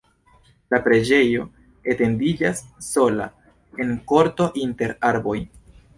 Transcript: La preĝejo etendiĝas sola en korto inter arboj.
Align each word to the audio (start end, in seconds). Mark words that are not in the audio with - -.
La 0.75 0.79
preĝejo 0.87 1.43
etendiĝas 1.93 2.63
sola 2.87 3.27
en 3.85 3.93
korto 4.13 4.49
inter 4.67 4.97
arboj. 5.13 5.37